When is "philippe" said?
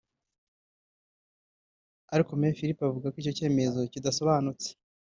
2.57-2.83